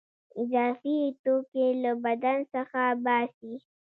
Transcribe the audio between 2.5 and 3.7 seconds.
څخه باسي.